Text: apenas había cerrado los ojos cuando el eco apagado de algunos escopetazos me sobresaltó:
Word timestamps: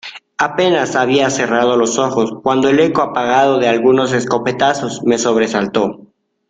apenas 0.39 0.95
había 0.95 1.29
cerrado 1.29 1.77
los 1.77 1.99
ojos 1.99 2.31
cuando 2.41 2.69
el 2.69 2.79
eco 2.79 3.03
apagado 3.03 3.59
de 3.59 3.67
algunos 3.69 4.13
escopetazos 4.13 5.03
me 5.03 5.19
sobresaltó: 5.19 6.07